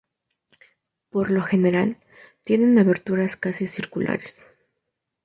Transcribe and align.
Por 1.11 1.29
lo 1.29 1.43
general 1.43 1.97
tienen 2.43 2.79
aberturas 2.79 3.35
casi 3.35 3.67
circulares. 3.67 4.35